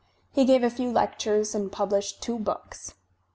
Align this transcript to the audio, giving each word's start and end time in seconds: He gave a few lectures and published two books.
He 0.31 0.45
gave 0.45 0.63
a 0.63 0.71
few 0.71 0.91
lectures 0.91 1.53
and 1.53 1.71
published 1.71 2.23
two 2.23 2.39
books. 2.39 2.95